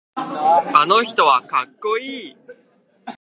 [0.15, 2.35] あの人はかっこいい。